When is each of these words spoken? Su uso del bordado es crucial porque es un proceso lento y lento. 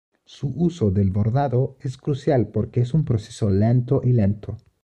Su 0.25 0.51
uso 0.55 0.89
del 0.89 1.11
bordado 1.11 1.75
es 1.79 1.95
crucial 1.95 2.47
porque 2.47 2.81
es 2.81 2.95
un 2.95 3.05
proceso 3.05 3.51
lento 3.51 4.01
y 4.03 4.13
lento. 4.13 4.57